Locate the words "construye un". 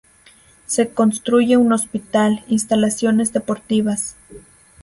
0.91-1.73